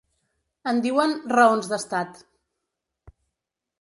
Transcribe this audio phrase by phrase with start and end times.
[0.71, 2.21] En diuen “Raons d’Estat”.